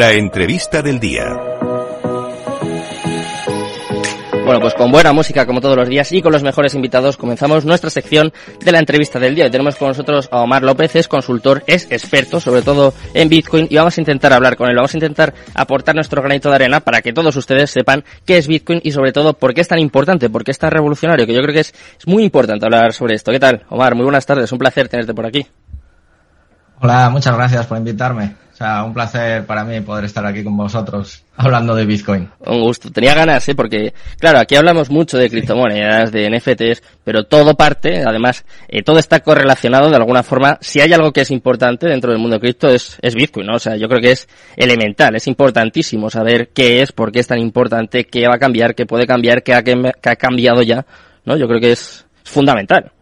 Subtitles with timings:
[0.00, 1.26] La entrevista del día.
[4.46, 7.66] Bueno, pues con buena música como todos los días y con los mejores invitados comenzamos
[7.66, 8.32] nuestra sección
[8.64, 9.48] de la entrevista del día.
[9.48, 13.66] Y tenemos con nosotros a Omar López, es consultor, es experto sobre todo en Bitcoin
[13.68, 16.80] y vamos a intentar hablar con él, vamos a intentar aportar nuestro granito de arena
[16.80, 19.80] para que todos ustedes sepan qué es Bitcoin y sobre todo por qué es tan
[19.80, 22.94] importante, por qué es tan revolucionario, que yo creo que es, es muy importante hablar
[22.94, 23.32] sobre esto.
[23.32, 23.94] ¿Qué tal, Omar?
[23.94, 25.46] Muy buenas tardes, un placer tenerte por aquí.
[26.80, 31.24] Hola, muchas gracias por invitarme sea, un placer para mí poder estar aquí con vosotros
[31.36, 32.28] hablando de Bitcoin.
[32.40, 32.90] Un gusto.
[32.90, 33.54] Tenía ganas, ¿eh?
[33.54, 38.98] Porque, claro, aquí hablamos mucho de criptomonedas, de NFTs, pero todo parte, además, eh, todo
[38.98, 40.58] está correlacionado de alguna forma.
[40.60, 43.54] Si hay algo que es importante dentro del mundo de cripto es, es Bitcoin, ¿no?
[43.54, 47.26] O sea, yo creo que es elemental, es importantísimo saber qué es, por qué es
[47.26, 50.84] tan importante, qué va a cambiar, qué puede cambiar, qué ha cambiado ya,
[51.24, 51.36] ¿no?
[51.38, 52.92] Yo creo que es fundamental.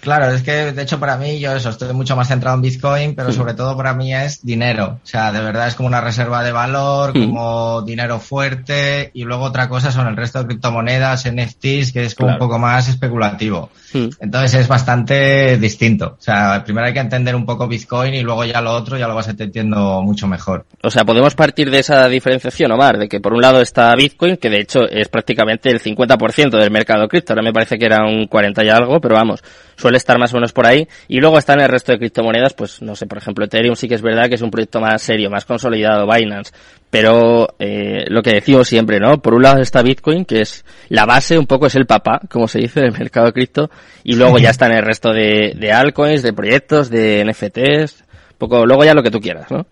[0.00, 3.14] Claro, es que de hecho para mí yo eso, estoy mucho más centrado en Bitcoin,
[3.14, 5.00] pero sobre todo para mí es dinero.
[5.02, 9.44] O sea, de verdad es como una reserva de valor, como dinero fuerte y luego
[9.44, 13.70] otra cosa son el resto de criptomonedas, NFTs, que es como un poco más especulativo.
[13.92, 16.16] Entonces es bastante distinto.
[16.18, 19.08] O sea, primero hay que entender un poco Bitcoin y luego ya lo otro ya
[19.08, 20.66] lo vas entendiendo mucho mejor.
[20.82, 24.36] O sea, podemos partir de esa diferenciación, Omar, de que por un lado está Bitcoin,
[24.36, 27.32] que de hecho es prácticamente el 50% del mercado cripto.
[27.32, 29.42] Ahora me parece que era un 40 y algo, pero vamos,
[29.88, 30.86] suele estar más o menos por ahí.
[31.08, 33.94] Y luego están el resto de criptomonedas, pues no sé, por ejemplo, Ethereum sí que
[33.94, 36.52] es verdad que es un proyecto más serio, más consolidado, Binance.
[36.90, 39.20] Pero eh, lo que decimos siempre, ¿no?
[39.22, 42.48] Por un lado está Bitcoin, que es la base, un poco es el papá, como
[42.48, 43.70] se dice, del mercado cripto.
[44.04, 48.04] Y luego ya están el resto de, de altcoins, de proyectos, de NFTs.
[48.36, 49.66] poco, luego ya lo que tú quieras, ¿no?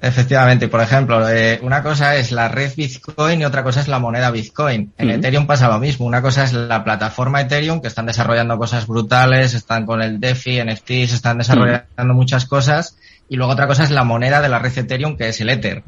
[0.00, 3.98] Efectivamente, por ejemplo, eh, una cosa es la red Bitcoin y otra cosa es la
[3.98, 4.92] moneda Bitcoin.
[4.96, 6.06] En Ethereum pasa lo mismo.
[6.06, 10.62] Una cosa es la plataforma Ethereum, que están desarrollando cosas brutales, están con el DeFi,
[10.62, 12.96] NFTs, están desarrollando muchas cosas.
[13.28, 15.82] Y luego otra cosa es la moneda de la red Ethereum, que es el Ether.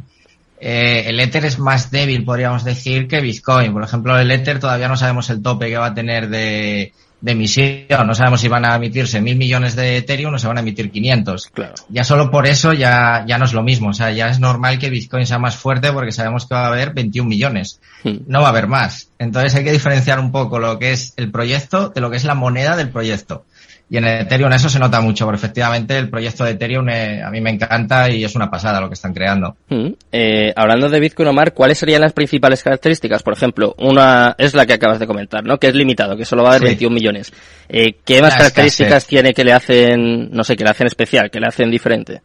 [0.59, 3.73] Eh, el Ether es más débil, podríamos decir, que Bitcoin.
[3.73, 7.33] Por ejemplo, el Ether todavía no sabemos el tope que va a tener de, de
[7.33, 8.07] emisión.
[8.07, 10.91] No sabemos si van a emitirse mil millones de Ethereum o se van a emitir
[10.91, 11.49] 500.
[11.49, 11.75] Claro.
[11.89, 13.91] Ya solo por eso ya, ya no es lo mismo.
[13.91, 16.69] O sea, ya es normal que Bitcoin sea más fuerte porque sabemos que va a
[16.69, 17.81] haber 21 millones.
[18.05, 18.19] Hmm.
[18.27, 19.11] No va a haber más.
[19.19, 22.25] Entonces hay que diferenciar un poco lo que es el proyecto de lo que es
[22.25, 23.45] la moneda del proyecto.
[23.93, 27.31] Y en Ethereum eso se nota mucho, porque efectivamente el proyecto de Ethereum eh, a
[27.31, 29.57] mí me encanta y es una pasada lo que están creando.
[29.69, 29.89] Mm.
[30.13, 33.25] Eh, hablando de Bitcoin, Omar, ¿cuáles serían las principales características?
[33.25, 35.59] Por ejemplo, una es la que acabas de comentar, ¿no?
[35.59, 37.33] Que es limitado, que solo va a haber 21 millones.
[37.69, 41.41] Eh, ¿Qué más características tiene que le hacen, no sé, que le hacen especial, que
[41.41, 42.23] le hacen diferente?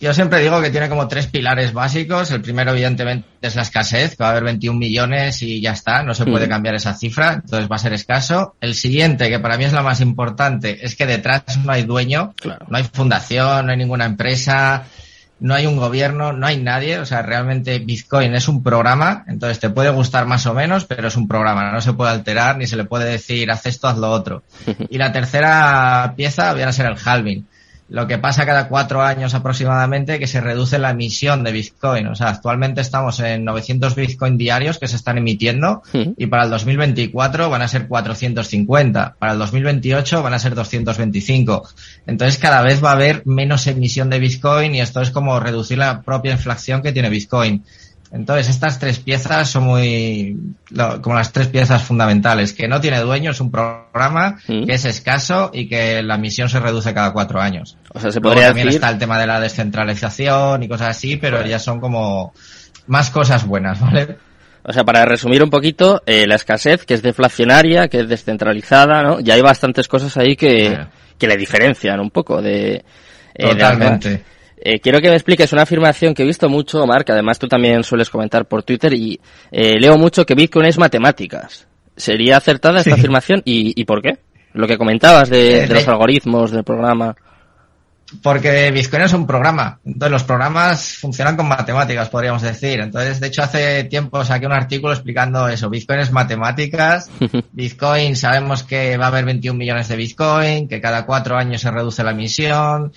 [0.00, 2.30] Yo siempre digo que tiene como tres pilares básicos.
[2.30, 6.02] El primero, evidentemente, es la escasez, que va a haber 21 millones y ya está,
[6.02, 6.48] no se puede mm.
[6.48, 8.56] cambiar esa cifra, entonces va a ser escaso.
[8.62, 12.34] El siguiente, que para mí es la más importante, es que detrás no hay dueño,
[12.68, 14.84] no hay fundación, no hay ninguna empresa,
[15.38, 16.98] no hay un gobierno, no hay nadie.
[16.98, 21.08] O sea, realmente Bitcoin es un programa, entonces te puede gustar más o menos, pero
[21.08, 23.98] es un programa, no se puede alterar ni se le puede decir haz esto, haz
[23.98, 24.44] lo otro.
[24.88, 27.44] Y la tercera pieza viene a ser el halving
[27.90, 32.06] lo que pasa cada cuatro años aproximadamente que se reduce la emisión de Bitcoin.
[32.06, 36.50] O sea, actualmente estamos en 900 Bitcoin diarios que se están emitiendo y para el
[36.50, 39.16] 2024 van a ser 450.
[39.18, 41.68] Para el 2028 van a ser 225.
[42.06, 45.78] Entonces cada vez va a haber menos emisión de Bitcoin y esto es como reducir
[45.78, 47.64] la propia inflación que tiene Bitcoin.
[48.12, 50.36] Entonces, estas tres piezas son muy,
[51.00, 54.64] como las tres piezas fundamentales, que no tiene dueño, es un programa mm.
[54.66, 57.76] que es escaso y que la misión se reduce cada cuatro años.
[57.94, 61.44] O sea, se podría también está el tema de la descentralización y cosas así, pero
[61.46, 62.32] ya son como
[62.88, 64.16] más cosas buenas, ¿vale?
[64.64, 69.02] O sea, para resumir un poquito, eh, la escasez, que es deflacionaria, que es descentralizada,
[69.02, 69.20] ¿no?
[69.20, 70.76] Ya hay bastantes cosas ahí que,
[71.16, 72.84] que le diferencian un poco de...
[73.34, 74.24] Eh, Totalmente.
[74.62, 77.48] Eh, quiero que me expliques una afirmación que he visto mucho, Omar, que además tú
[77.48, 79.18] también sueles comentar por Twitter y
[79.50, 81.66] eh, leo mucho que Bitcoin es matemáticas.
[81.96, 84.18] ¿Sería acertada esta afirmación y, por qué?
[84.52, 87.14] Lo que comentabas de, los algoritmos, del programa.
[88.22, 89.78] Porque Bitcoin es un programa.
[89.84, 92.80] Entonces los programas funcionan con matemáticas, podríamos decir.
[92.80, 95.70] Entonces, de hecho, hace tiempo saqué un artículo explicando eso.
[95.70, 97.10] Bitcoin es matemáticas.
[97.52, 101.70] Bitcoin, sabemos que va a haber 21 millones de Bitcoin, que cada cuatro años se
[101.70, 102.92] reduce la emisión,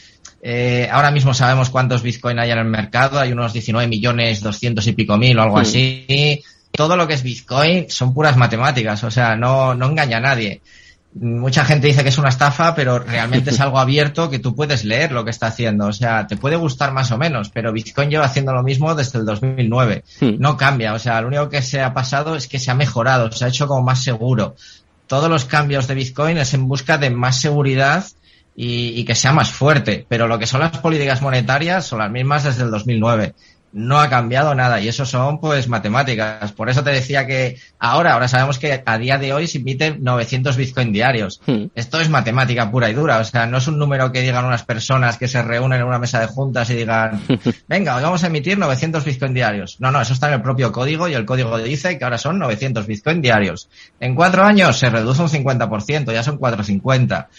[0.45, 4.85] eh, ahora mismo sabemos cuántos Bitcoin hay en el mercado, hay unos 19 millones 200
[4.87, 6.43] y pico mil o algo así.
[6.69, 10.59] Todo lo que es Bitcoin son puras matemáticas, o sea, no, no engaña a nadie.
[11.15, 14.83] Mucha gente dice que es una estafa, pero realmente es algo abierto que tú puedes
[14.83, 15.85] leer lo que está haciendo.
[15.85, 19.19] O sea, te puede gustar más o menos, pero Bitcoin lleva haciendo lo mismo desde
[19.19, 20.03] el 2009.
[20.39, 20.93] No cambia.
[20.93, 23.47] O sea, lo único que se ha pasado es que se ha mejorado, se ha
[23.47, 24.55] hecho como más seguro.
[25.07, 28.03] Todos los cambios de Bitcoin es en busca de más seguridad
[28.55, 30.05] y, y, que sea más fuerte.
[30.07, 33.33] Pero lo que son las políticas monetarias son las mismas desde el 2009
[33.73, 36.51] no ha cambiado nada y eso son pues matemáticas.
[36.53, 40.03] Por eso te decía que ahora, ahora sabemos que a día de hoy se emiten
[40.03, 41.41] 900 Bitcoin diarios.
[41.45, 41.65] Hmm.
[41.73, 44.63] Esto es matemática pura y dura, o sea, no es un número que digan unas
[44.63, 47.21] personas que se reúnen en una mesa de juntas y digan,
[47.67, 49.77] venga, hoy vamos a emitir 900 Bitcoin diarios.
[49.79, 52.37] No, no, eso está en el propio código y el código dice que ahora son
[52.39, 53.69] 900 Bitcoin diarios.
[53.99, 57.29] En cuatro años se reduce un 50%, ya son 450.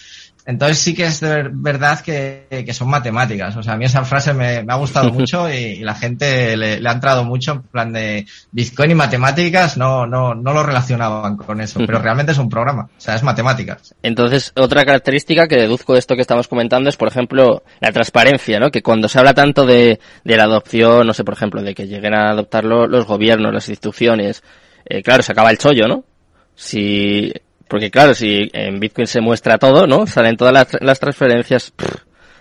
[0.45, 3.55] Entonces sí que es verdad que, son matemáticas.
[3.57, 6.91] O sea, a mí esa frase me, ha gustado mucho y, la gente le, ha
[6.91, 11.79] entrado mucho en plan de Bitcoin y matemáticas no, no, no lo relacionaban con eso,
[11.85, 12.83] pero realmente es un programa.
[12.83, 13.95] O sea, es matemáticas.
[14.03, 18.59] Entonces, otra característica que deduzco de esto que estamos comentando es, por ejemplo, la transparencia,
[18.59, 18.69] ¿no?
[18.69, 21.87] Que cuando se habla tanto de, de la adopción, no sé, por ejemplo, de que
[21.87, 24.43] lleguen a adoptarlo los gobiernos, las instituciones,
[24.85, 26.03] eh, claro, se acaba el chollo, ¿no?
[26.53, 27.33] Si
[27.67, 30.05] porque claro, si en Bitcoin se muestra todo, ¿no?
[30.05, 31.73] Salen todas las, transferencias,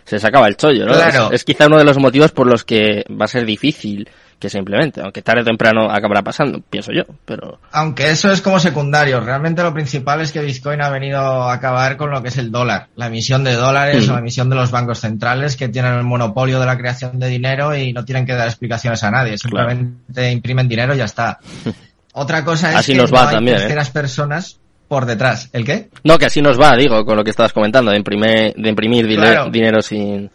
[0.05, 0.95] se sacaba el chollo, ¿no?
[0.95, 1.31] Claro.
[1.33, 4.59] Es, quizá uno de los motivos por los que va a ser difícil que se
[4.59, 7.61] implemente, aunque tarde o temprano acabará pasando, pienso yo, pero...
[7.73, 11.97] Aunque eso es como secundario, realmente lo principal es que Bitcoin ha venido a acabar
[11.97, 14.11] con lo que es el dólar, la emisión de dólares mm.
[14.11, 17.29] o la emisión de los bancos centrales que tienen el monopolio de la creación de
[17.29, 21.39] dinero y no tienen que dar explicaciones a nadie, simplemente imprimen dinero y ya está.
[22.13, 23.77] Otra cosa es Así que nos va también, ¿eh?
[23.93, 25.49] personas por detrás.
[25.53, 25.89] ¿El qué?
[26.03, 29.07] No, que así nos va, digo, con lo que estabas comentando, de imprimir, de imprimir
[29.07, 30.31] dinero sin...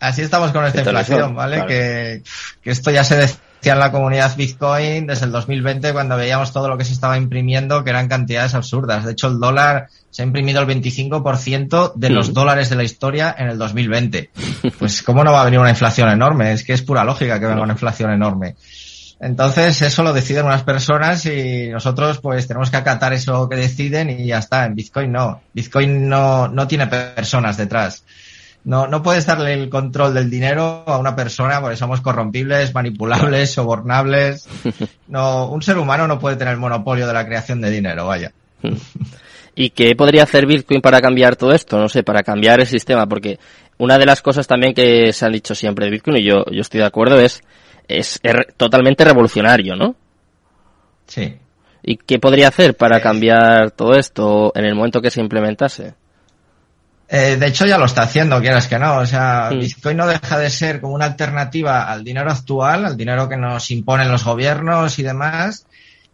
[0.00, 1.64] Así estamos con esta inflación, ¿vale?
[1.66, 2.22] Que,
[2.62, 6.68] que esto ya se decía en la comunidad Bitcoin desde el 2020 cuando veíamos todo
[6.68, 9.04] lo que se estaba imprimiendo, que eran cantidades absurdas.
[9.04, 12.32] De hecho, el dólar se ha imprimido el 25% de los mm.
[12.34, 14.30] dólares de la historia en el 2020.
[14.78, 16.52] Pues, ¿cómo no va a venir una inflación enorme?
[16.52, 18.56] Es que es pura lógica que venga una inflación enorme.
[19.24, 24.10] Entonces, eso lo deciden unas personas y nosotros pues tenemos que acatar eso que deciden
[24.10, 24.66] y ya está.
[24.66, 25.40] En Bitcoin no.
[25.54, 28.04] Bitcoin no, no tiene personas detrás.
[28.64, 33.50] No, no puedes darle el control del dinero a una persona porque somos corrompibles, manipulables,
[33.50, 34.46] sobornables.
[35.08, 38.30] No, un ser humano no puede tener el monopolio de la creación de dinero, vaya.
[39.54, 41.78] ¿Y qué podría hacer Bitcoin para cambiar todo esto?
[41.78, 43.38] No sé, para cambiar el sistema, porque
[43.78, 46.60] una de las cosas también que se han dicho siempre de Bitcoin, y yo, yo
[46.60, 47.42] estoy de acuerdo, es
[47.88, 48.20] es,
[48.56, 49.94] totalmente revolucionario, ¿no?
[51.06, 51.38] Sí.
[51.82, 55.94] ¿Y qué podría hacer para cambiar todo esto en el momento que se implementase?
[57.06, 58.96] Eh, de hecho ya lo está haciendo, quieras que no.
[58.96, 63.28] O sea, Bitcoin no deja de ser como una alternativa al dinero actual, al dinero
[63.28, 65.66] que nos imponen los gobiernos y demás.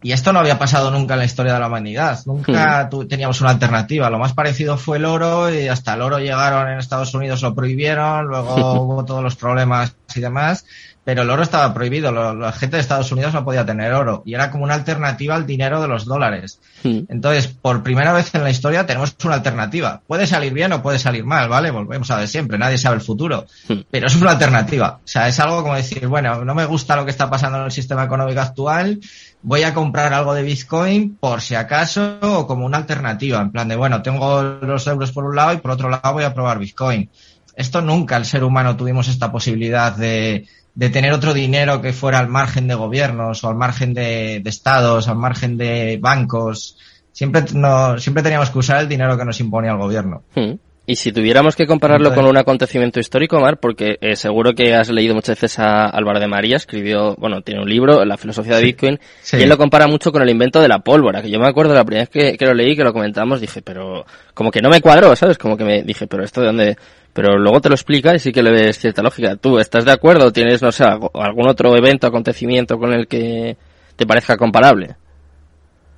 [0.03, 2.19] Y esto no había pasado nunca en la historia de la humanidad.
[2.25, 4.09] Nunca teníamos una alternativa.
[4.09, 7.53] Lo más parecido fue el oro y hasta el oro llegaron en Estados Unidos, lo
[7.53, 10.65] prohibieron, luego hubo todos los problemas y demás
[11.03, 12.11] pero el oro estaba prohibido.
[12.11, 15.45] La gente de Estados Unidos no podía tener oro y era como una alternativa al
[15.45, 16.59] dinero de los dólares.
[16.83, 17.01] Hmm.
[17.09, 20.01] Entonces, por primera vez en la historia tenemos una alternativa.
[20.05, 21.71] Puede salir bien o puede salir mal, ¿vale?
[21.71, 23.45] Volvemos a ver siempre, nadie sabe el futuro.
[23.67, 23.79] Hmm.
[23.89, 24.99] Pero es una alternativa.
[25.03, 27.65] O sea, es algo como decir, bueno, no me gusta lo que está pasando en
[27.65, 28.99] el sistema económico actual,
[29.41, 33.41] voy a comprar algo de Bitcoin por si acaso o como una alternativa.
[33.41, 36.23] En plan de, bueno, tengo los euros por un lado y por otro lado voy
[36.23, 37.09] a probar Bitcoin.
[37.55, 42.19] Esto nunca el ser humano tuvimos esta posibilidad de de tener otro dinero que fuera
[42.19, 46.77] al margen de gobiernos o al margen de, estados, al margen de bancos.
[47.11, 50.23] Siempre, no, siempre teníamos que usar el dinero que nos imponía el gobierno.
[50.35, 50.53] Hmm.
[50.87, 54.89] Y si tuviéramos que compararlo con un acontecimiento histórico, Mar, porque eh, seguro que has
[54.89, 58.63] leído muchas veces a Álvaro de María, escribió, bueno, tiene un libro, La filosofía de
[58.63, 58.99] Bitcoin,
[59.31, 61.75] y él lo compara mucho con el invento de la pólvora, que yo me acuerdo
[61.75, 64.69] la primera vez que, que lo leí, que lo comentamos, dije, pero como que no
[64.69, 65.37] me cuadró, ¿sabes?
[65.37, 66.77] Como que me dije, pero esto de dónde,
[67.13, 69.35] pero luego te lo explica y sí que le ves cierta lógica.
[69.35, 70.33] ¿Tú estás de acuerdo?
[70.33, 73.55] ¿Tienes, no sé, algún otro evento, acontecimiento con el que
[73.95, 74.95] te parezca comparable?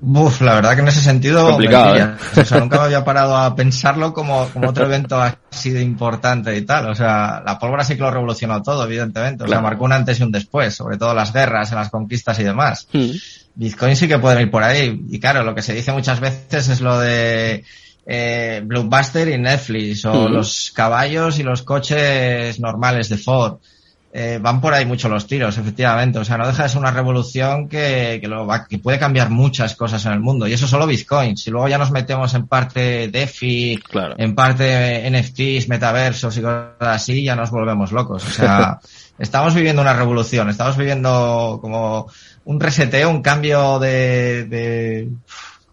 [0.05, 2.15] Uf, la verdad que en ese sentido Complicado, ¿eh?
[2.35, 6.55] o sea, nunca me había parado a pensarlo como, como otro evento así de importante
[6.57, 6.89] y tal.
[6.89, 9.45] O sea, la pólvora sí que lo revolucionó todo, evidentemente.
[9.45, 12.37] O sea, marcó un antes y un después, sobre todo las guerras, en las conquistas
[12.39, 12.87] y demás.
[12.91, 13.11] Mm.
[13.55, 15.05] Bitcoin sí que pueden ir por ahí.
[15.09, 17.63] Y claro, lo que se dice muchas veces es lo de
[18.05, 23.59] eh, Blockbuster y Netflix, o los caballos y los coches normales de Ford.
[24.15, 26.19] Eh, van por ahí mucho los tiros, efectivamente.
[26.19, 29.31] O sea, no deja de ser una revolución que, que, lo va, que puede cambiar
[29.31, 30.47] muchas cosas en el mundo.
[30.47, 31.35] Y eso solo Bitcoin.
[31.35, 33.81] Si luego ya nos metemos en parte DeFi,
[34.17, 38.23] en parte NFTs, metaversos y cosas así, ya nos volvemos locos.
[38.23, 38.79] O sea,
[39.17, 40.47] estamos viviendo una revolución.
[40.47, 42.07] Estamos viviendo como
[42.45, 45.09] un reseteo, un cambio de, de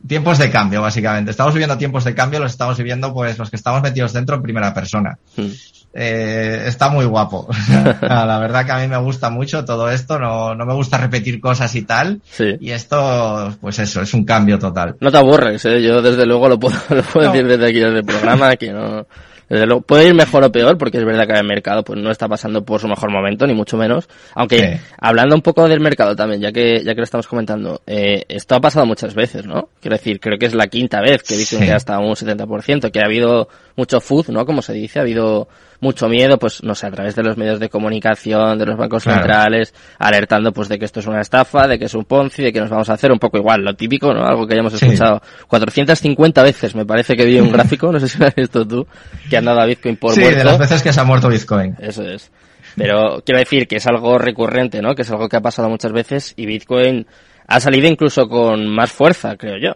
[0.07, 1.33] tiempos de cambio, básicamente.
[1.33, 4.43] Estamos viviendo tiempos de cambio, los estamos viviendo, pues, los que estamos metidos dentro en
[4.43, 5.19] primera persona.
[5.37, 5.49] Hmm.
[5.93, 7.49] Eh, está muy guapo.
[8.03, 11.41] la verdad que a mí me gusta mucho todo esto, no, no me gusta repetir
[11.41, 12.21] cosas y tal.
[12.61, 14.97] Y esto, pues eso, es un cambio total.
[15.01, 15.83] No te aburres, ¿eh?
[15.83, 19.05] yo desde luego lo puedo, lo puedo decir desde aquí, desde el programa, que no,
[19.49, 22.13] Desde luego, puede ir mejor o peor, porque es verdad que el mercado pues no
[22.13, 24.09] está pasando por su mejor momento, ni mucho menos.
[24.37, 28.23] Aunque, hablando un poco del mercado también, ya que, ya que lo estamos comentando, eh,
[28.29, 29.71] esto ha pasado muchas veces, ¿no?
[29.81, 33.01] Quiero decir, creo que es la quinta vez que dicen que hasta un 70%, que
[33.01, 34.47] ha habido mucho food, ¿no?
[34.47, 35.49] Como se dice, ha habido
[35.81, 39.05] mucho miedo, pues no sé, a través de los medios de comunicación, de los bancos
[39.05, 42.53] centrales, alertando pues de que esto es una estafa, de que es un Ponzi, de
[42.53, 44.25] que nos vamos a hacer un poco igual, lo típico, ¿no?
[44.25, 48.19] Algo que hayamos escuchado 450 veces, me parece que vi un gráfico, no sé si
[48.19, 48.87] lo has visto tú,
[49.29, 51.77] que han dado a Bitcoin por sí, de las veces que se ha muerto Bitcoin.
[51.81, 52.31] Eso es.
[52.77, 54.95] Pero quiero decir que es algo recurrente, ¿no?
[54.95, 57.07] Que es algo que ha pasado muchas veces y Bitcoin
[57.47, 59.73] ha salido incluso con más fuerza, creo yo.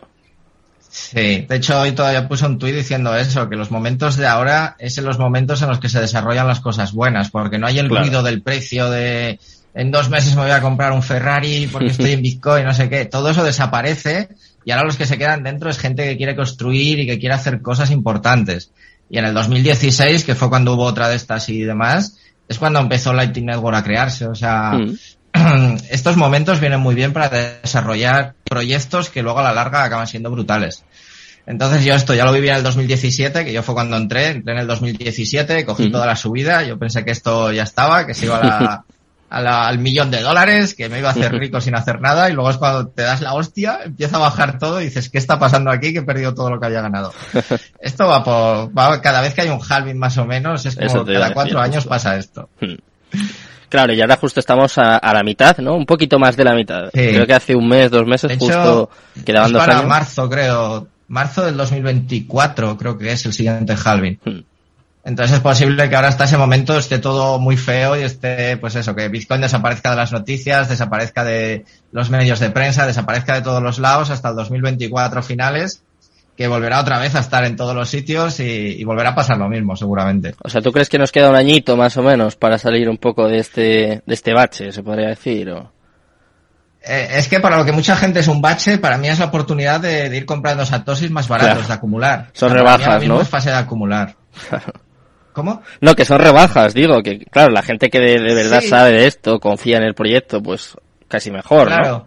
[0.95, 4.77] Sí, de hecho hoy todavía puse un tuit diciendo eso, que los momentos de ahora
[4.79, 7.81] es en los momentos en los que se desarrollan las cosas buenas, porque no hay
[7.81, 9.41] el ruido del precio de
[9.75, 12.89] en dos meses me voy a comprar un Ferrari porque estoy en Bitcoin, no sé
[12.89, 14.29] qué, todo eso desaparece
[14.65, 17.35] y ahora los que se quedan dentro es gente que quiere construir y que quiere
[17.35, 18.71] hacer cosas importantes.
[19.11, 22.79] Y en el 2016, que fue cuando hubo otra de estas y demás, es cuando
[22.79, 24.97] empezó Lightning Network a crearse, o sea, mm.
[25.91, 30.31] estos momentos vienen muy bien para desarrollar proyectos que luego a la larga acaban siendo
[30.31, 30.85] brutales.
[31.47, 34.55] Entonces yo esto ya lo viví en el 2017, que yo fue cuando entré, entré
[34.55, 38.27] en el 2017, cogí toda la subida, yo pensé que esto ya estaba, que se
[38.27, 38.85] iba
[39.29, 42.49] al millón de dólares, que me iba a hacer rico sin hacer nada, y luego
[42.49, 45.71] es cuando te das la hostia, empieza a bajar todo y dices, ¿qué está pasando
[45.71, 45.93] aquí?
[45.93, 47.13] Que he perdido todo lo que había ganado.
[47.79, 51.05] Esto va por, va, cada vez que hay un halving más o menos, es como
[51.05, 52.49] cada cuatro años pasa esto.
[53.75, 55.75] Claro, y ahora justo estamos a, la mitad, ¿no?
[55.75, 56.91] Un poquito más de la mitad.
[56.93, 58.89] Creo que hace un mes, dos meses, justo
[59.25, 60.87] quedaban dos para marzo, creo.
[61.09, 64.21] Marzo del 2024, creo que es el siguiente halving.
[64.25, 64.41] Hmm.
[65.05, 68.77] Entonces es posible que ahora hasta ese momento esté todo muy feo y esté, pues
[68.77, 73.43] eso, que Bitcoin desaparezca de las noticias, desaparezca de los medios de prensa, desaparezca de
[73.43, 75.83] todos los lados hasta el 2024 finales
[76.37, 79.49] que volverá otra vez a estar en todos los sitios y, volverá a pasar lo
[79.49, 80.35] mismo, seguramente.
[80.43, 82.99] O sea, ¿tú crees que nos queda un añito más o menos para salir un
[82.99, 85.51] poco de este, de este bache, se podría decir?
[85.51, 85.73] O...
[86.83, 89.27] Eh, es que para lo que mucha gente es un bache, para mí es la
[89.27, 92.31] oportunidad de, ir comprando satosis más baratos, de acumular.
[92.33, 93.21] Son rebajas, ¿no?
[93.21, 94.17] es fase de acumular.
[95.33, 95.63] ¿Cómo?
[95.81, 99.41] No, que son rebajas, digo, que claro, la gente que de, verdad sabe de esto,
[99.41, 100.77] confía en el proyecto, pues
[101.09, 102.07] casi mejor, claro.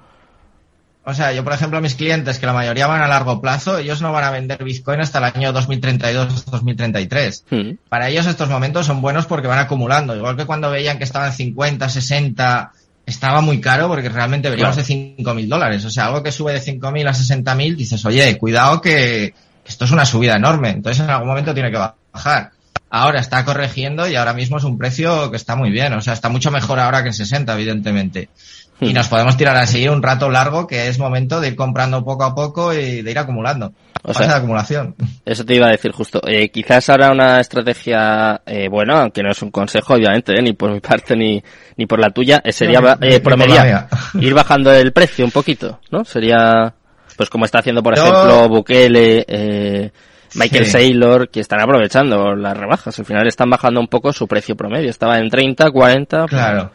[1.10, 4.02] O sea, yo por ejemplo mis clientes, que la mayoría van a largo plazo, ellos
[4.02, 7.44] no van a vender Bitcoin hasta el año 2032-2033.
[7.50, 7.78] Hmm.
[7.88, 10.18] Para ellos estos momentos son buenos porque van acumulando.
[10.18, 12.74] Igual que cuando veían que estaban 50, 60,
[13.06, 15.86] estaba muy caro porque realmente veníamos de 5.000 dólares.
[15.86, 19.34] O sea, algo que sube de 5.000 a 60.000, dices, oye, cuidado que
[19.66, 20.72] esto es una subida enorme.
[20.72, 21.78] Entonces en algún momento tiene que
[22.12, 22.52] bajar.
[22.90, 25.94] Ahora está corrigiendo y ahora mismo es un precio que está muy bien.
[25.94, 28.28] O sea, está mucho mejor ahora que en 60, evidentemente
[28.80, 32.24] y nos podemos tirar así un rato largo que es momento de ir comprando poco
[32.24, 33.74] a poco y de ir acumulando.
[34.04, 34.96] O sea, de acumulación.
[35.26, 36.22] Eso te iba a decir justo.
[36.26, 40.54] Eh, quizás ahora una estrategia, eh, bueno, aunque no es un consejo, obviamente, eh, ni
[40.54, 41.44] por mi parte ni,
[41.76, 46.06] ni por la tuya, eh, sería eh, promediar, ir bajando el precio un poquito, ¿no?
[46.06, 46.74] Sería,
[47.18, 49.92] pues como está haciendo, por ejemplo, Bukele, eh,
[50.36, 52.98] Michael Saylor, que están aprovechando las rebajas.
[53.00, 54.90] Al final están bajando un poco su precio promedio.
[54.90, 56.26] Estaba en 30, 40.
[56.28, 56.72] Claro.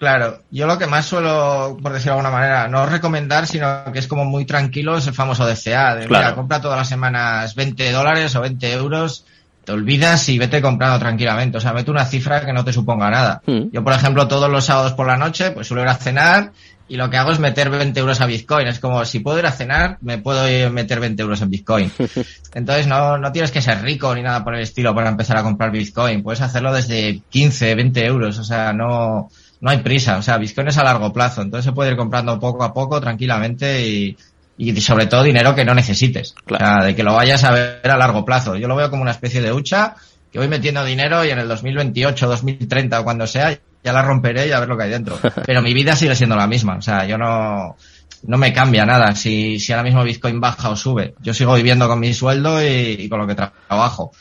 [0.00, 3.98] Claro, yo lo que más suelo, por decirlo de alguna manera, no recomendar, sino que
[3.98, 5.94] es como muy tranquilo, es el famoso DCA.
[5.94, 9.26] De, mira, compra todas las semanas 20 dólares o 20 euros,
[9.62, 11.58] te olvidas y vete comprando tranquilamente.
[11.58, 13.42] O sea, mete una cifra que no te suponga nada.
[13.44, 13.64] Hmm.
[13.74, 16.52] Yo, por ejemplo, todos los sábados por la noche, pues suelo ir a cenar
[16.88, 18.68] y lo que hago es meter 20 euros a Bitcoin.
[18.68, 21.92] Es como, si puedo ir a cenar, me puedo meter 20 euros en Bitcoin.
[22.54, 25.42] Entonces, no, no tienes que ser rico ni nada por el estilo para empezar a
[25.42, 26.22] comprar Bitcoin.
[26.22, 28.38] Puedes hacerlo desde 15, 20 euros.
[28.38, 29.28] O sea, no
[29.60, 32.38] no hay prisa, o sea, Bitcoin es a largo plazo, entonces se puede ir comprando
[32.40, 34.16] poco a poco, tranquilamente y,
[34.56, 36.34] y sobre todo dinero que no necesites.
[36.50, 38.56] O sea, de que lo vayas a ver a largo plazo.
[38.56, 39.94] Yo lo veo como una especie de hucha
[40.30, 44.48] que voy metiendo dinero y en el 2028, 2030 o cuando sea, ya la romperé
[44.48, 45.18] y a ver lo que hay dentro.
[45.46, 46.76] Pero mi vida sigue siendo la misma.
[46.76, 47.76] O sea, yo no,
[48.24, 51.14] no me cambia nada si, si ahora mismo Bitcoin baja o sube.
[51.20, 54.12] Yo sigo viviendo con mi sueldo y con lo que trabajo.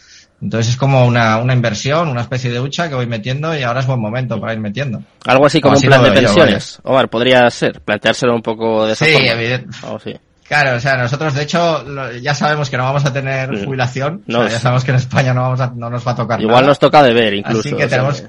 [0.42, 3.82] Entonces es como una, una inversión, una especie de hucha que voy metiendo y ahora
[3.82, 5.02] es buen momento para ir metiendo.
[5.26, 6.80] Algo así como, un plan de pensiones.
[6.84, 9.76] Omar, podría ser, planteárselo un poco de esa sí, Evidente.
[9.84, 10.14] Oh, sí,
[10.50, 11.86] Claro, o sea, nosotros de hecho
[12.22, 15.44] ya sabemos que no vamos a tener jubilación, no, ya sabemos que en España no
[15.44, 16.42] vamos a, no nos va a tocar.
[16.42, 17.68] Igual nos toca de ver incluso.
[17.68, 18.24] Así que tenemos,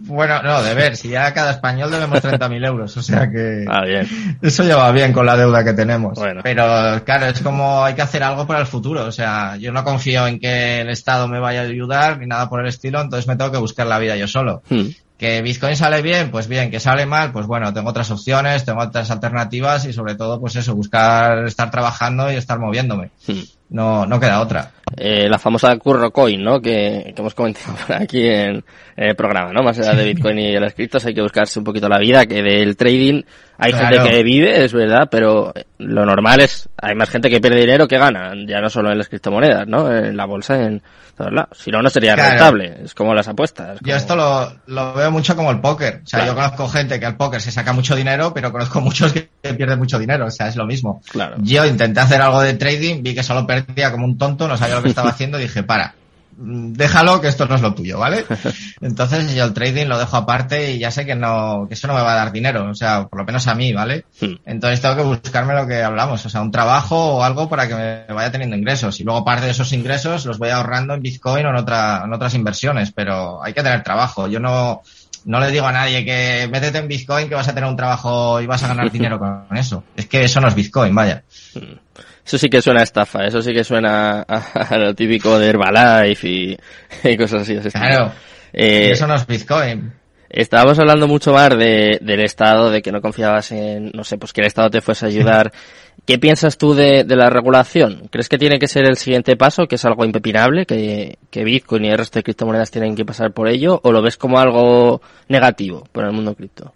[0.00, 3.84] bueno, no, de ver, si ya cada español debemos 30.000 euros, o sea que ah,
[3.84, 4.08] bien.
[4.42, 6.18] eso ya va bien con la deuda que tenemos.
[6.42, 9.84] Pero claro, es como hay que hacer algo para el futuro, o sea, yo no
[9.84, 13.28] confío en que el Estado me vaya a ayudar ni nada por el estilo, entonces
[13.28, 14.62] me tengo que buscar la vida yo solo.
[14.68, 14.88] Hmm.
[15.16, 18.82] Que Bitcoin sale bien, pues bien, que sale mal, pues bueno, tengo otras opciones, tengo
[18.82, 23.10] otras alternativas y sobre todo, pues eso, buscar estar trabajando y estar moviéndome.
[23.26, 23.42] Hmm.
[23.74, 24.70] No, no queda otra.
[24.96, 26.60] Eh, la famosa Curro Coin, ¿no?
[26.60, 28.64] Que, que hemos comentado aquí en,
[28.96, 29.64] el programa, ¿no?
[29.64, 32.40] Más allá de Bitcoin y el escritos hay que buscarse un poquito la vida, que
[32.40, 33.22] del trading
[33.58, 37.60] hay gente que vive, es verdad, pero lo normal es, hay más gente que pierde
[37.60, 39.92] dinero que gana, ya no solo en las criptomonedas, ¿no?
[39.92, 40.82] En la bolsa, en
[41.16, 41.58] todos lados.
[41.58, 43.78] Si no, no sería rentable, es como las apuestas.
[43.82, 47.06] Yo esto lo, lo, veo mucho como el póker, o sea, yo conozco gente que
[47.06, 50.48] al póker se saca mucho dinero, pero conozco muchos que pierden mucho dinero, o sea,
[50.48, 51.02] es lo mismo.
[51.10, 51.36] Claro.
[51.38, 54.76] Yo intenté hacer algo de trading, vi que solo perdía como un tonto, no sabía
[54.76, 55.94] lo que estaba haciendo, dije, para,
[56.36, 58.24] déjalo que esto no es lo tuyo, ¿vale?
[58.80, 61.94] Entonces yo el trading lo dejo aparte y ya sé que no, que eso no
[61.94, 64.04] me va a dar dinero, o sea, por lo menos a mí, ¿vale?
[64.20, 64.34] Hmm.
[64.44, 67.74] Entonces tengo que buscarme lo que hablamos, o sea, un trabajo o algo para que
[67.74, 71.46] me vaya teniendo ingresos y luego parte de esos ingresos los voy ahorrando en Bitcoin
[71.46, 74.26] o en, otra, en otras inversiones, pero hay que tener trabajo.
[74.28, 74.82] Yo no,
[75.24, 78.40] no le digo a nadie que métete en Bitcoin que vas a tener un trabajo
[78.40, 79.84] y vas a ganar dinero con eso.
[79.96, 81.22] Es que eso no es Bitcoin, vaya.
[81.54, 81.78] Hmm.
[82.26, 86.26] Eso sí que suena a estafa, eso sí que suena a, lo típico de Herbalife
[86.26, 86.58] y,
[87.04, 87.56] y cosas así.
[87.70, 88.12] Claro.
[88.52, 89.92] Eh, eso no es Bitcoin.
[90.30, 94.32] Estábamos hablando mucho más de, del Estado, de que no confiabas en, no sé, pues
[94.32, 95.52] que el Estado te fuese a ayudar.
[96.06, 98.08] ¿Qué piensas tú de, de, la regulación?
[98.10, 101.86] ¿Crees que tiene que ser el siguiente paso, que es algo impepinable, que, que Bitcoin
[101.86, 105.00] y el resto de criptomonedas tienen que pasar por ello, o lo ves como algo
[105.28, 106.74] negativo por el mundo cripto?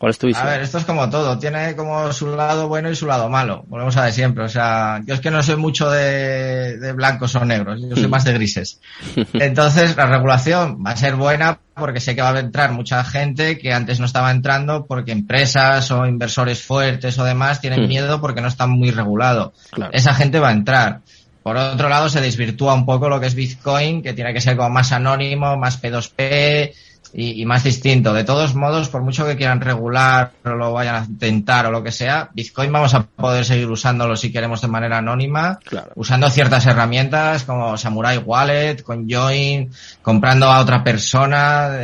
[0.00, 0.46] ¿Cuál es tu visión?
[0.46, 3.66] A ver, esto es como todo, tiene como su lado bueno y su lado malo,
[3.68, 7.44] volvemos a ver siempre, o sea, yo es que no soy mucho de, blancos o
[7.44, 8.80] negros, yo soy más de grises.
[9.34, 13.58] Entonces, la regulación va a ser buena porque sé que va a entrar mucha gente
[13.58, 17.88] que antes no estaba entrando porque empresas o inversores fuertes o demás tienen hmm.
[17.88, 19.52] miedo porque no están muy regulado.
[19.92, 21.02] Esa gente va a entrar.
[21.42, 24.56] Por otro lado, se desvirtúa un poco lo que es Bitcoin, que tiene que ser
[24.56, 26.72] como más anónimo, más P2P,
[27.12, 28.12] y, más distinto.
[28.12, 31.82] De todos modos, por mucho que quieran regular o lo vayan a intentar o lo
[31.82, 35.58] que sea, Bitcoin vamos a poder seguir usándolo si queremos de manera anónima,
[35.96, 39.70] usando ciertas herramientas como Samurai Wallet, CoinJoin,
[40.02, 41.78] comprando a otra persona.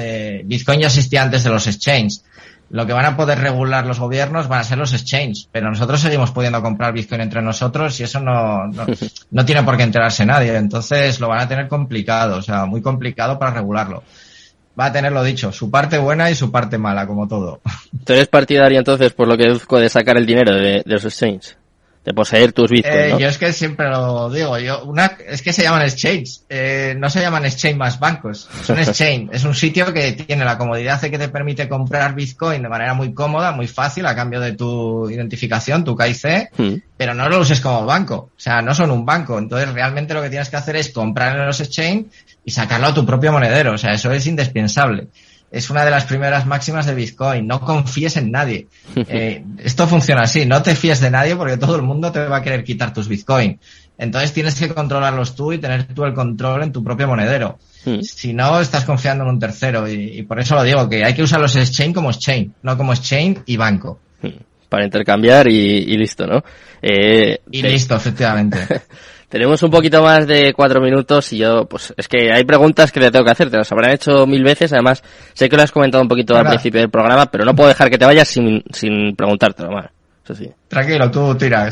[0.45, 2.25] Bitcoin ya existía antes de los exchanges.
[2.69, 6.01] Lo que van a poder regular los gobiernos van a ser los exchanges, pero nosotros
[6.01, 8.87] seguimos pudiendo comprar Bitcoin entre nosotros y eso no, no,
[9.31, 10.57] no tiene por qué enterarse nadie.
[10.57, 14.03] Entonces lo van a tener complicado, o sea, muy complicado para regularlo
[14.79, 17.61] va a tener lo dicho, su parte buena y su parte mala, como todo.
[18.05, 21.57] ¿Tú eres partidario entonces, por lo que deduzco, de sacar el dinero de, los exchanges?
[22.07, 25.53] De poseer tus bitcoins, eh, Yo es que siempre lo digo, yo, una, es que
[25.53, 29.93] se llaman exchange, eh, no se llaman exchange más bancos, son exchange, es un sitio
[29.93, 33.67] que tiene la comodidad de que te permite comprar bitcoin de manera muy cómoda, muy
[33.67, 36.75] fácil, a cambio de tu identificación, tu KIC, hmm.
[36.97, 40.23] pero no lo uses como banco, o sea, no son un banco, entonces realmente lo
[40.23, 42.07] que tienes que hacer es comprar en los exchange
[42.45, 43.73] y sacarlo a tu propio monedero.
[43.73, 45.09] O sea, eso es indispensable.
[45.51, 47.47] Es una de las primeras máximas de Bitcoin.
[47.47, 48.67] No confíes en nadie.
[49.09, 50.47] Eh, esto funciona así.
[50.47, 53.09] No te fíes de nadie porque todo el mundo te va a querer quitar tus
[53.09, 53.61] Bitcoin.
[53.99, 57.59] Entonces tienes que controlarlos tú y tener tú el control en tu propio monedero.
[57.85, 58.01] Hmm.
[58.01, 59.89] Si no, estás confiando en un tercero.
[59.89, 62.93] Y, por eso lo digo, que hay que usar los exchange como exchange, no como
[62.93, 64.01] exchange y banco.
[64.23, 64.29] Hmm.
[64.69, 66.43] Para intercambiar y, listo, ¿no?
[66.83, 68.59] Eh, y listo, efectivamente.
[69.37, 73.01] Tenemos un poquito más de cuatro minutos y yo, pues es que hay preguntas que
[73.01, 75.73] te tengo que hacer, te las habrán hecho mil veces, además sé que lo has
[75.73, 78.65] comentado un poquito al principio del programa, pero no puedo dejar que te vayas sin,
[78.73, 79.91] sin preguntártelo, más.
[80.25, 80.51] Eso sí.
[80.69, 81.69] Tranquilo, tú tira.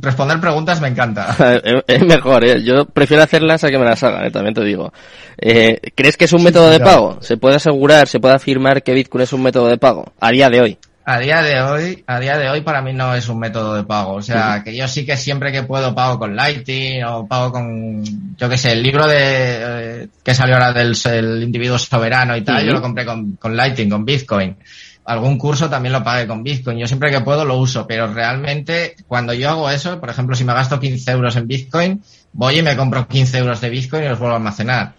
[0.00, 1.36] responder preguntas me encanta.
[1.86, 2.64] es mejor, ¿eh?
[2.64, 4.32] Yo prefiero hacerlas a que me las hagan, ¿eh?
[4.32, 4.92] también te digo.
[5.38, 7.18] Eh, ¿Crees que es un método de pago?
[7.20, 10.50] ¿Se puede asegurar, se puede afirmar que Bitcoin es un método de pago a día
[10.50, 10.78] de hoy?
[11.04, 13.82] A día de hoy, a día de hoy para mí no es un método de
[13.82, 14.14] pago.
[14.14, 18.36] O sea, que yo sí que siempre que puedo pago con Lightning o pago con,
[18.36, 22.64] yo qué sé, el libro de, eh, que salió ahora del individuo soberano y tal,
[22.64, 24.56] yo lo compré con, con Lightning, con Bitcoin.
[25.04, 26.78] Algún curso también lo pagué con Bitcoin.
[26.78, 30.44] Yo siempre que puedo lo uso, pero realmente cuando yo hago eso, por ejemplo, si
[30.44, 34.08] me gasto 15 euros en Bitcoin, voy y me compro 15 euros de Bitcoin y
[34.08, 34.94] los vuelvo a almacenar.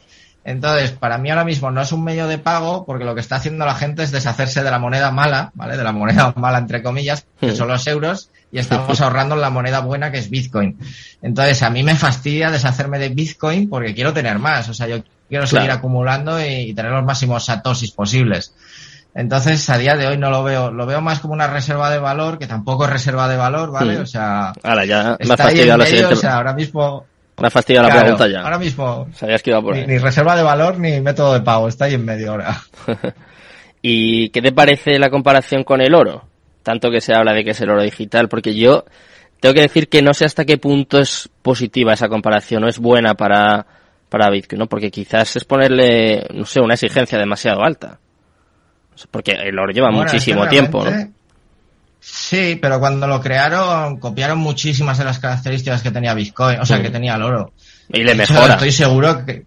[0.45, 3.38] Entonces, para mí ahora mismo no es un medio de pago porque lo que está
[3.38, 5.77] haciendo la gente es deshacerse de la moneda mala, ¿vale?
[5.77, 7.56] De la moneda mala, entre comillas, que hmm.
[7.56, 10.77] son los euros, y estamos ahorrando en la moneda buena que es Bitcoin.
[11.21, 14.67] Entonces, a mí me fastidia deshacerme de Bitcoin porque quiero tener más.
[14.67, 14.97] O sea, yo
[15.29, 18.53] quiero seguir acumulando y, tener los máximos satosis posibles.
[19.15, 21.99] Entonces, a día de hoy no lo veo, lo veo más como una reserva de
[21.99, 23.97] valor, que tampoco es reserva de valor, ¿vale?
[23.97, 24.01] Hmm.
[24.01, 27.06] O sea, ahora ya está ahí en medio, o sea, ahora mismo
[27.37, 28.41] me ha fastidiado la pregunta ya.
[28.41, 29.07] Ahora mismo.
[29.13, 31.67] Sabías que iba por ni, reserva de valor ni método de pago.
[31.67, 32.61] Está ahí en medio hora.
[33.81, 36.25] ¿Y qué te parece la comparación con el oro?
[36.61, 38.85] Tanto que se habla de que es el oro digital, porque yo
[39.41, 42.79] tengo que decir que no sé hasta qué punto es positiva esa comparación, o es
[42.79, 43.65] buena para,
[44.07, 44.67] para Bitcoin, ¿no?
[44.67, 47.99] Porque quizás es ponerle, no sé, una exigencia demasiado alta.
[49.11, 50.91] Porque el oro lleva muchísimo tiempo, ¿no?
[52.05, 56.81] Sí, pero cuando lo crearon, copiaron muchísimas de las características que tenía Bitcoin, o sea,
[56.81, 57.53] que tenía el oro.
[57.87, 58.55] Y le mejora.
[58.55, 59.45] Estoy seguro que,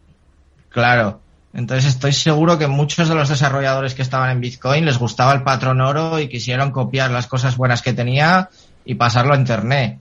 [0.70, 1.20] claro.
[1.52, 5.42] Entonces estoy seguro que muchos de los desarrolladores que estaban en Bitcoin les gustaba el
[5.42, 8.48] patrón oro y quisieron copiar las cosas buenas que tenía
[8.86, 9.98] y pasarlo a Internet.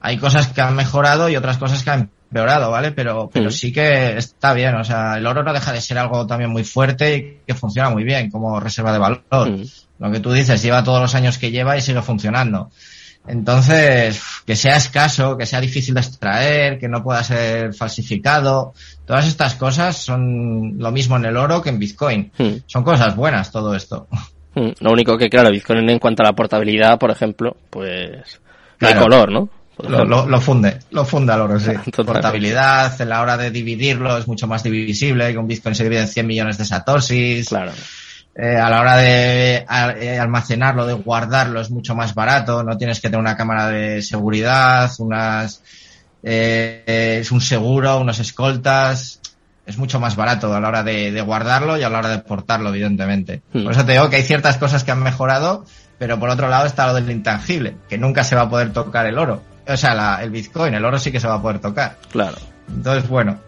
[0.00, 2.92] Hay cosas que han mejorado y otras cosas que han empeorado, ¿vale?
[2.92, 3.52] Pero, pero mm.
[3.52, 6.64] sí que está bien, o sea, el oro no deja de ser algo también muy
[6.64, 9.22] fuerte y que funciona muy bien como reserva de valor.
[9.30, 9.64] Mm.
[9.98, 12.70] Lo que tú dices, lleva todos los años que lleva y sigue funcionando.
[13.28, 18.72] Entonces, que sea escaso, que sea difícil de extraer, que no pueda ser falsificado,
[19.06, 22.32] todas estas cosas son lo mismo en el oro que en Bitcoin.
[22.36, 22.54] Hmm.
[22.66, 24.08] Son cosas buenas todo esto.
[24.54, 28.40] Lo único que, claro, Bitcoin en cuanto a la portabilidad, por ejemplo, pues
[28.80, 29.48] hay color, ¿no?
[29.88, 31.72] Lo, funde, lo funde al oro, sí.
[32.06, 36.00] Portabilidad, en la hora de dividirlo es mucho más divisible, que un Bitcoin se divide
[36.00, 37.48] en 100 millones de satoshis.
[37.48, 37.72] Claro.
[38.34, 39.66] Eh, a la hora de
[40.00, 42.62] eh, almacenarlo, de guardarlo, es mucho más barato.
[42.64, 45.62] No tienes que tener una cámara de seguridad, unas,
[46.22, 49.20] eh, es un seguro, unas escoltas.
[49.66, 52.70] Es mucho más barato a la hora de, guardarlo y a la hora de portarlo,
[52.70, 53.42] evidentemente.
[53.52, 53.64] Hmm.
[53.64, 55.64] Por eso te digo que hay ciertas cosas que han mejorado,
[55.98, 59.06] pero por otro lado está lo del intangible, que nunca se va a poder tocar
[59.06, 59.42] el oro.
[59.66, 61.96] O sea, el Bitcoin, el oro sí que se va a poder tocar.
[62.10, 62.36] Claro.
[62.68, 63.38] Entonces, bueno,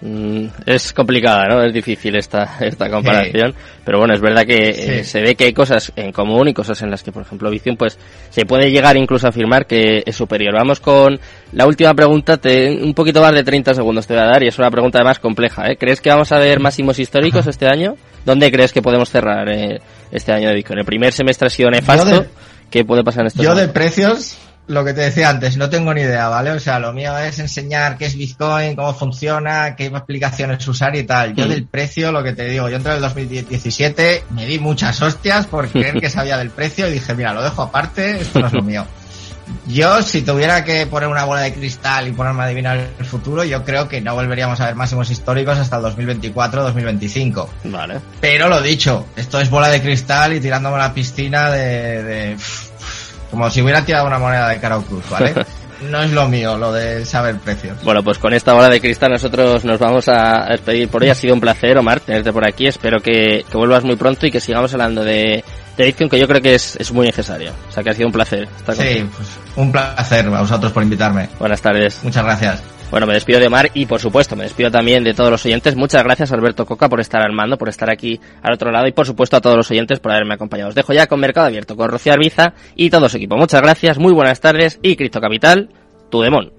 [0.00, 1.62] Mm, es complicada, ¿no?
[1.62, 3.52] Es difícil esta, esta comparación,
[3.84, 6.80] pero bueno, es verdad que eh, se ve que hay cosas en común y cosas
[6.82, 7.98] en las que, por ejemplo, Bitcoin, pues
[8.30, 10.54] se puede llegar incluso a afirmar que es superior.
[10.54, 11.18] Vamos con
[11.52, 14.48] la última pregunta, te, un poquito más de 30 segundos te voy a dar y
[14.48, 15.76] es una pregunta además compleja, ¿eh?
[15.76, 17.96] ¿Crees que vamos a ver máximos históricos este año?
[18.24, 19.80] ¿Dónde crees que podemos cerrar eh,
[20.12, 20.78] este año de Bitcoin?
[20.78, 22.26] El primer semestre ha sido nefasto.
[22.70, 24.36] ¿Qué puede pasar en estos Yo de precios
[24.68, 26.50] lo que te decía antes, no tengo ni idea, ¿vale?
[26.52, 31.04] O sea, lo mío es enseñar qué es Bitcoin, cómo funciona, qué aplicaciones usar y
[31.04, 31.34] tal.
[31.34, 31.48] Yo mm.
[31.48, 35.46] del precio, lo que te digo, yo entré en el 2017, me di muchas hostias
[35.46, 38.52] por creer que sabía del precio y dije, mira, lo dejo aparte, esto no es
[38.52, 38.86] lo mío.
[39.66, 43.44] Yo, si tuviera que poner una bola de cristal y ponerme a adivinar el futuro,
[43.44, 47.48] yo creo que no volveríamos a ver máximos históricos hasta el 2024-2025.
[47.64, 48.00] Vale.
[48.20, 52.36] Pero lo dicho, esto es bola de cristal y tirándome a la piscina de
[53.30, 55.34] como si hubiera tirado una moneda de cara cruz, ¿vale?
[55.82, 57.82] no es lo mío, lo de saber precios.
[57.82, 61.10] Bueno, pues con esta hora de cristal nosotros nos vamos a despedir por hoy.
[61.10, 62.66] Ha sido un placer, Omar, tenerte por aquí.
[62.66, 65.44] Espero que, vuelvas muy pronto y que sigamos hablando de,
[65.78, 67.52] de Bitcoin, que yo creo que es, es muy necesario.
[67.68, 68.48] O sea, que ha sido un placer.
[68.72, 71.28] sí, pues un placer a vosotros por invitarme.
[71.38, 72.00] Buenas tardes.
[72.02, 72.62] Muchas gracias.
[72.90, 75.76] Bueno, me despido de Omar y por supuesto me despido también de todos los oyentes.
[75.76, 78.92] Muchas gracias Alberto Coca por estar al mando, por estar aquí al otro lado y
[78.92, 80.70] por supuesto a todos los oyentes por haberme acompañado.
[80.70, 83.36] Os dejo ya con Mercado Abierto, con Rocío Arbiza y todo su equipo.
[83.36, 85.68] Muchas gracias, muy buenas tardes y Cristo Capital,
[86.10, 86.57] tu demon.